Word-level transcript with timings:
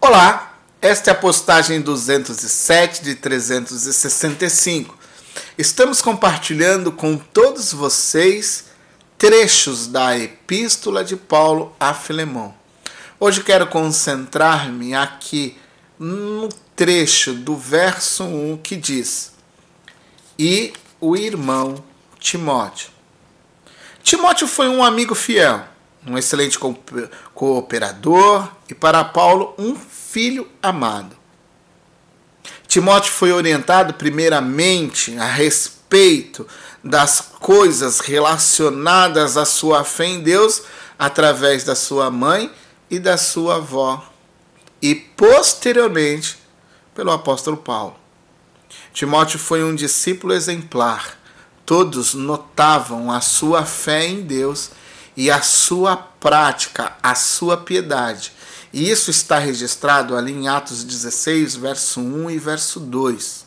Olá, 0.00 0.56
esta 0.80 1.10
é 1.10 1.12
a 1.12 1.14
postagem 1.14 1.80
207 1.80 3.02
de 3.02 3.16
365. 3.16 4.96
Estamos 5.58 6.00
compartilhando 6.00 6.92
com 6.92 7.18
todos 7.18 7.72
vocês 7.72 8.66
trechos 9.18 9.88
da 9.88 10.16
Epístola 10.16 11.04
de 11.04 11.16
Paulo 11.16 11.74
a 11.80 11.92
Filemão. 11.92 12.54
Hoje 13.18 13.42
quero 13.42 13.66
concentrar-me 13.66 14.94
aqui 14.94 15.58
no 15.98 16.48
trecho 16.76 17.34
do 17.34 17.56
verso 17.56 18.22
1 18.22 18.58
que 18.58 18.76
diz: 18.76 19.32
E 20.38 20.72
o 21.00 21.16
irmão 21.16 21.82
Timóteo. 22.20 22.90
Timóteo 24.04 24.46
foi 24.46 24.68
um 24.68 24.82
amigo 24.82 25.16
fiel 25.16 25.66
um 26.08 26.16
excelente 26.16 26.58
cooperador 27.34 28.48
e 28.68 28.74
para 28.74 29.04
Paulo 29.04 29.54
um 29.58 29.76
filho 29.76 30.48
amado. 30.62 31.16
Timóteo 32.66 33.12
foi 33.12 33.32
orientado 33.32 33.94
primeiramente 33.94 35.16
a 35.18 35.26
respeito 35.26 36.46
das 36.82 37.20
coisas 37.20 38.00
relacionadas 38.00 39.36
à 39.36 39.44
sua 39.44 39.84
fé 39.84 40.06
em 40.06 40.20
Deus 40.20 40.62
através 40.98 41.64
da 41.64 41.74
sua 41.74 42.10
mãe 42.10 42.50
e 42.90 42.98
da 42.98 43.16
sua 43.16 43.56
avó, 43.56 44.02
e 44.80 44.94
posteriormente 44.94 46.38
pelo 46.94 47.10
apóstolo 47.10 47.56
Paulo. 47.56 47.96
Timóteo 48.92 49.38
foi 49.38 49.62
um 49.62 49.74
discípulo 49.74 50.32
exemplar. 50.32 51.16
Todos 51.64 52.14
notavam 52.14 53.12
a 53.12 53.20
sua 53.20 53.64
fé 53.64 54.06
em 54.06 54.22
Deus 54.22 54.70
e 55.18 55.32
a 55.32 55.42
sua 55.42 55.96
prática, 55.96 56.96
a 57.02 57.12
sua 57.12 57.56
piedade. 57.56 58.32
E 58.72 58.88
isso 58.88 59.10
está 59.10 59.36
registrado 59.36 60.16
ali 60.16 60.32
em 60.32 60.46
Atos 60.46 60.84
16, 60.84 61.56
verso 61.56 62.00
1 62.00 62.30
e 62.30 62.38
verso 62.38 62.78
2. 62.78 63.44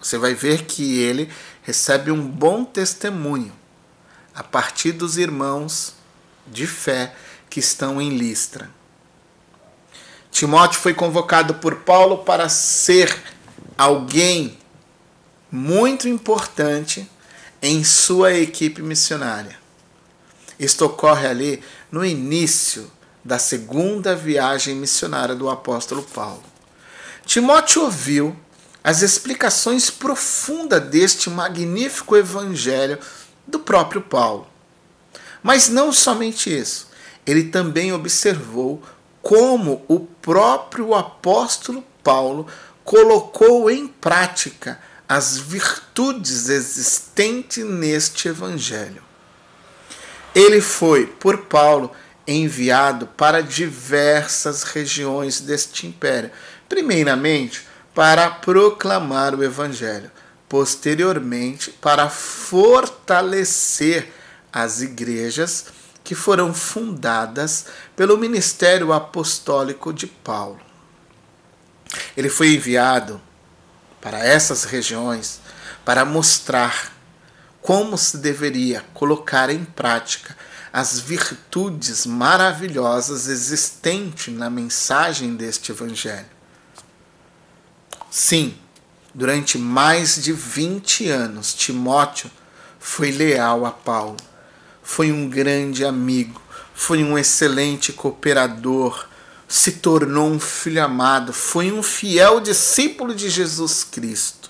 Você 0.00 0.16
vai 0.16 0.32
ver 0.32 0.64
que 0.64 0.98
ele 0.98 1.30
recebe 1.62 2.10
um 2.10 2.26
bom 2.26 2.64
testemunho 2.64 3.52
a 4.34 4.42
partir 4.42 4.92
dos 4.92 5.18
irmãos 5.18 5.92
de 6.46 6.66
fé 6.66 7.14
que 7.50 7.60
estão 7.60 8.00
em 8.00 8.16
Listra. 8.16 8.70
Timóteo 10.30 10.80
foi 10.80 10.94
convocado 10.94 11.56
por 11.56 11.80
Paulo 11.80 12.24
para 12.24 12.48
ser 12.48 13.14
alguém 13.76 14.56
muito 15.52 16.08
importante 16.08 17.06
em 17.60 17.84
sua 17.84 18.32
equipe 18.32 18.80
missionária. 18.80 19.59
Isto 20.60 20.84
ocorre 20.84 21.26
ali 21.26 21.62
no 21.90 22.04
início 22.04 22.92
da 23.24 23.38
segunda 23.38 24.14
viagem 24.14 24.76
missionária 24.76 25.34
do 25.34 25.48
apóstolo 25.48 26.02
Paulo. 26.02 26.44
Timóteo 27.24 27.84
ouviu 27.84 28.36
as 28.84 29.00
explicações 29.00 29.88
profundas 29.88 30.82
deste 30.82 31.30
magnífico 31.30 32.14
evangelho 32.14 32.98
do 33.46 33.58
próprio 33.58 34.02
Paulo. 34.02 34.46
Mas 35.42 35.70
não 35.70 35.94
somente 35.94 36.54
isso, 36.54 36.88
ele 37.26 37.44
também 37.44 37.94
observou 37.94 38.82
como 39.22 39.82
o 39.88 40.00
próprio 40.00 40.94
apóstolo 40.94 41.82
Paulo 42.04 42.46
colocou 42.84 43.70
em 43.70 43.88
prática 43.88 44.78
as 45.08 45.38
virtudes 45.38 46.50
existentes 46.50 47.64
neste 47.64 48.28
evangelho. 48.28 49.09
Ele 50.34 50.60
foi, 50.60 51.06
por 51.06 51.46
Paulo, 51.46 51.90
enviado 52.26 53.06
para 53.06 53.42
diversas 53.42 54.62
regiões 54.62 55.40
deste 55.40 55.86
império. 55.86 56.30
Primeiramente, 56.68 57.66
para 57.94 58.30
proclamar 58.30 59.34
o 59.34 59.42
evangelho, 59.42 60.10
posteriormente, 60.48 61.70
para 61.70 62.08
fortalecer 62.08 64.12
as 64.52 64.80
igrejas 64.80 65.66
que 66.02 66.14
foram 66.14 66.54
fundadas 66.54 67.66
pelo 67.94 68.16
ministério 68.16 68.92
apostólico 68.92 69.92
de 69.92 70.06
Paulo. 70.06 70.60
Ele 72.16 72.28
foi 72.28 72.54
enviado 72.54 73.20
para 74.00 74.24
essas 74.24 74.64
regiões 74.64 75.40
para 75.84 76.04
mostrar 76.04 76.92
como 77.62 77.96
se 77.98 78.18
deveria 78.18 78.84
colocar 78.94 79.50
em 79.50 79.64
prática 79.64 80.36
as 80.72 81.00
virtudes 81.00 82.06
maravilhosas 82.06 83.26
existentes 83.26 84.32
na 84.32 84.48
mensagem 84.48 85.34
deste 85.34 85.72
Evangelho. 85.72 86.26
Sim, 88.10 88.56
durante 89.14 89.58
mais 89.58 90.22
de 90.22 90.32
20 90.32 91.08
anos, 91.08 91.54
Timóteo 91.54 92.30
foi 92.78 93.10
leal 93.10 93.66
a 93.66 93.70
Paulo, 93.70 94.16
foi 94.82 95.12
um 95.12 95.28
grande 95.28 95.84
amigo, 95.84 96.40
foi 96.74 97.04
um 97.04 97.18
excelente 97.18 97.92
cooperador, 97.92 99.06
se 99.46 99.72
tornou 99.72 100.30
um 100.30 100.40
filho 100.40 100.82
amado, 100.82 101.32
foi 101.32 101.72
um 101.72 101.82
fiel 101.82 102.40
discípulo 102.40 103.14
de 103.14 103.28
Jesus 103.28 103.84
Cristo. 103.84 104.48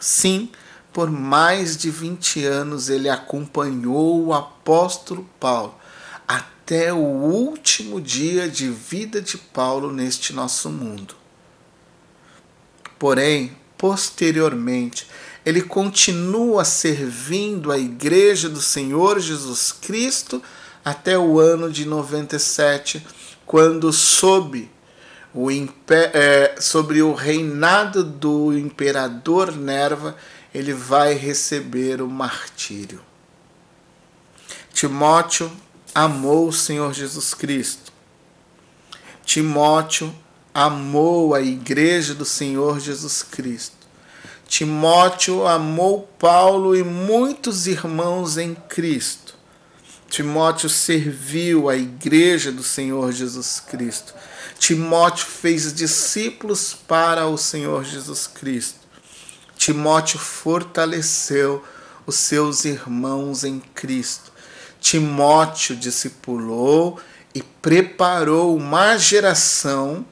Sim, 0.00 0.50
por 0.96 1.10
mais 1.10 1.76
de 1.76 1.90
20 1.90 2.42
anos 2.46 2.88
ele 2.88 3.10
acompanhou 3.10 4.24
o 4.24 4.32
apóstolo 4.32 5.28
Paulo 5.38 5.74
até 6.26 6.90
o 6.90 6.96
último 6.96 8.00
dia 8.00 8.48
de 8.48 8.70
vida 8.70 9.20
de 9.20 9.36
Paulo 9.36 9.92
neste 9.92 10.32
nosso 10.32 10.70
mundo. 10.70 11.14
Porém, 12.98 13.54
posteriormente, 13.76 15.06
ele 15.44 15.60
continua 15.60 16.64
servindo 16.64 17.70
a 17.70 17.76
igreja 17.76 18.48
do 18.48 18.62
Senhor 18.62 19.20
Jesus 19.20 19.72
Cristo 19.72 20.42
até 20.82 21.18
o 21.18 21.38
ano 21.38 21.70
de 21.70 21.84
97, 21.84 23.06
quando 23.44 23.92
sob 23.92 24.70
o, 25.34 25.50
é, 25.90 26.54
sobre 26.58 27.02
o 27.02 27.12
reinado 27.12 28.02
do 28.02 28.56
imperador 28.56 29.54
Nerva, 29.54 30.16
ele 30.56 30.72
vai 30.72 31.12
receber 31.12 32.00
o 32.00 32.08
martírio. 32.08 33.02
Timóteo 34.72 35.52
amou 35.94 36.48
o 36.48 36.52
Senhor 36.52 36.94
Jesus 36.94 37.34
Cristo. 37.34 37.92
Timóteo 39.22 40.14
amou 40.54 41.34
a 41.34 41.42
igreja 41.42 42.14
do 42.14 42.24
Senhor 42.24 42.80
Jesus 42.80 43.22
Cristo. 43.22 43.76
Timóteo 44.48 45.46
amou 45.46 46.08
Paulo 46.18 46.74
e 46.74 46.82
muitos 46.82 47.66
irmãos 47.66 48.38
em 48.38 48.54
Cristo. 48.54 49.34
Timóteo 50.08 50.70
serviu 50.70 51.68
a 51.68 51.76
igreja 51.76 52.50
do 52.50 52.62
Senhor 52.62 53.12
Jesus 53.12 53.60
Cristo. 53.60 54.14
Timóteo 54.58 55.26
fez 55.26 55.70
discípulos 55.74 56.72
para 56.72 57.26
o 57.26 57.36
Senhor 57.36 57.84
Jesus 57.84 58.26
Cristo. 58.26 58.85
Timóteo 59.66 60.20
fortaleceu 60.20 61.60
os 62.06 62.14
seus 62.14 62.64
irmãos 62.64 63.42
em 63.42 63.58
Cristo. 63.58 64.30
Timóteo 64.80 65.74
discipulou 65.74 67.00
e 67.34 67.42
preparou 67.42 68.56
uma 68.56 68.96
geração 68.96 70.06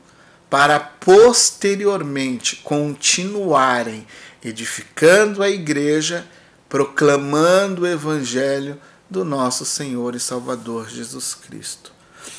para 0.51 0.81
posteriormente 0.81 2.57
continuarem 2.65 4.05
edificando 4.43 5.41
a 5.41 5.49
igreja, 5.49 6.27
proclamando 6.69 7.83
o 7.83 7.87
evangelho 7.87 8.77
do 9.09 9.25
nosso 9.25 9.65
Senhor 9.65 10.17
e 10.17 10.21
Salvador 10.21 10.91
Jesus 10.91 11.33
Cristo. 11.33 11.93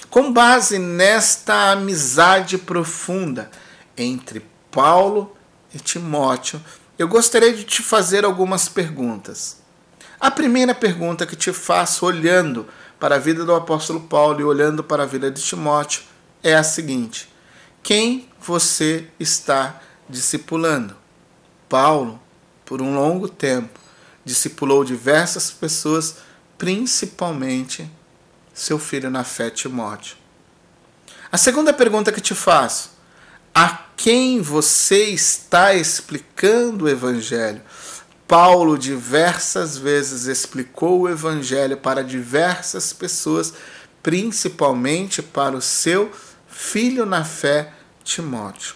Com 0.09 0.33
base 0.33 0.77
nesta 0.77 1.71
amizade 1.71 2.57
profunda 2.57 3.49
entre 3.95 4.45
Paulo 4.69 5.33
e 5.73 5.79
Timóteo, 5.79 6.61
eu 6.97 7.07
gostaria 7.07 7.53
de 7.53 7.63
te 7.63 7.81
fazer 7.81 8.23
algumas 8.23 8.69
perguntas. 8.69 9.57
A 10.19 10.31
primeira 10.31 10.73
pergunta 10.73 11.25
que 11.25 11.35
te 11.35 11.51
faço, 11.51 12.05
olhando 12.05 12.67
para 12.99 13.15
a 13.15 13.19
vida 13.19 13.43
do 13.43 13.53
apóstolo 13.53 14.01
Paulo 14.01 14.39
e 14.39 14.43
olhando 14.43 14.83
para 14.83 15.03
a 15.03 15.05
vida 15.05 15.29
de 15.29 15.41
Timóteo, 15.41 16.03
é 16.41 16.55
a 16.55 16.63
seguinte: 16.63 17.29
quem 17.83 18.29
você 18.39 19.07
está 19.19 19.81
discipulando? 20.07 20.95
Paulo, 21.67 22.19
por 22.63 22.81
um 22.81 22.95
longo 22.95 23.27
tempo, 23.27 23.79
discipulou 24.23 24.83
diversas 24.83 25.51
pessoas, 25.51 26.17
principalmente 26.57 27.89
seu 28.53 28.79
filho 28.79 29.09
na 29.09 29.23
fé, 29.23 29.49
Timóteo. 29.49 30.15
A 31.31 31.37
segunda 31.37 31.73
pergunta 31.73 32.11
que 32.11 32.21
te 32.21 32.33
faço: 32.33 32.91
a 33.53 33.84
quem 33.95 34.41
você 34.41 35.05
está 35.05 35.73
explicando 35.73 36.85
o 36.85 36.89
Evangelho. 36.89 37.61
Paulo 38.27 38.77
diversas 38.77 39.77
vezes 39.77 40.25
explicou 40.25 41.01
o 41.01 41.09
Evangelho 41.09 41.77
para 41.77 42.03
diversas 42.03 42.91
pessoas, 42.91 43.53
principalmente 44.01 45.21
para 45.21 45.55
o 45.55 45.61
seu 45.61 46.11
filho 46.47 47.05
na 47.05 47.23
fé, 47.23 47.71
Timóteo. 48.03 48.75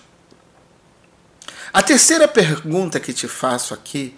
A 1.71 1.83
terceira 1.83 2.27
pergunta 2.27 2.99
que 2.99 3.13
te 3.13 3.27
faço 3.27 3.73
aqui 3.73 4.15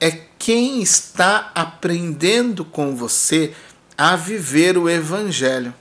é 0.00 0.10
quem 0.38 0.82
está 0.82 1.50
aprendendo 1.54 2.64
com 2.64 2.94
você 2.94 3.54
a 3.96 4.16
viver 4.16 4.76
o 4.76 4.88
Evangelho. 4.88 5.74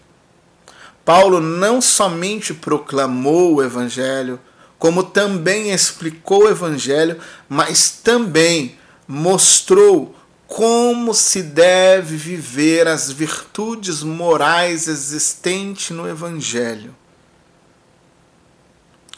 Paulo 1.03 1.39
não 1.39 1.81
somente 1.81 2.53
proclamou 2.53 3.55
o 3.55 3.63
Evangelho, 3.63 4.39
como 4.85 5.01
também 5.01 5.71
explicou 5.71 6.43
o 6.43 6.47
Evangelho, 6.47 7.19
mas 7.49 7.89
também 7.89 8.77
mostrou 9.07 10.15
como 10.45 11.11
se 11.11 11.41
deve 11.41 12.15
viver 12.15 12.87
as 12.87 13.09
virtudes 13.09 14.03
morais 14.03 14.87
existentes 14.87 15.89
no 15.89 16.07
Evangelho. 16.07 16.95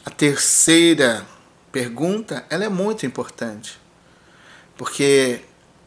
A 0.05 0.09
terceira 0.09 1.27
pergunta 1.69 2.45
ela 2.49 2.63
é 2.63 2.69
muito 2.69 3.05
importante, 3.05 3.77
porque 4.77 5.41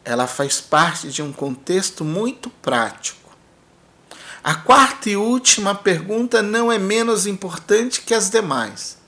ela 0.05 0.27
faz 0.27 0.61
parte 0.61 1.09
de 1.09 1.23
um 1.23 1.33
contexto 1.33 2.05
muito 2.05 2.51
prático. 2.51 3.35
A 4.45 4.57
quarta 4.57 5.09
e 5.09 5.17
última 5.17 5.75
pergunta 5.75 6.43
não 6.43 6.71
é 6.71 6.79
menos 6.79 7.27
importante 7.27 8.03
que 8.03 8.13
as 8.13 8.29
demais, 8.29 9.00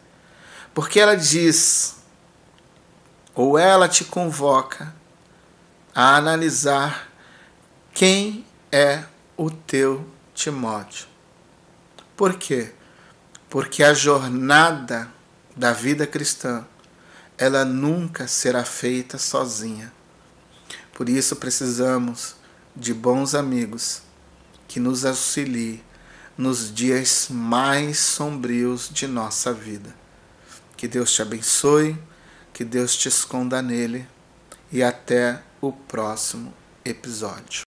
porque 0.74 0.98
ela 0.98 1.16
diz, 1.16 1.96
ou 3.34 3.58
ela 3.58 3.88
te 3.88 4.04
convoca 4.04 4.94
a 5.94 6.16
analisar 6.16 7.08
quem 7.92 8.46
é 8.70 9.04
o 9.36 9.50
teu 9.50 10.06
Timóteo. 10.34 11.06
Por 12.16 12.34
quê? 12.34 12.72
Porque 13.50 13.82
a 13.82 13.92
jornada 13.92 15.12
da 15.54 15.72
vida 15.72 16.06
cristã, 16.06 16.64
ela 17.36 17.64
nunca 17.64 18.26
será 18.26 18.64
feita 18.64 19.18
sozinha. 19.18 19.92
Por 20.94 21.08
isso 21.08 21.36
precisamos 21.36 22.36
de 22.74 22.94
bons 22.94 23.34
amigos 23.34 24.02
que 24.66 24.80
nos 24.80 25.04
auxiliem 25.04 25.82
nos 26.36 26.72
dias 26.72 27.28
mais 27.30 27.98
sombrios 27.98 28.88
de 28.88 29.06
nossa 29.06 29.52
vida. 29.52 30.01
Que 30.82 30.88
Deus 30.88 31.12
te 31.12 31.22
abençoe, 31.22 31.96
que 32.52 32.64
Deus 32.64 32.96
te 32.96 33.06
esconda 33.06 33.62
nele 33.62 34.04
e 34.72 34.82
até 34.82 35.40
o 35.60 35.70
próximo 35.70 36.52
episódio. 36.84 37.62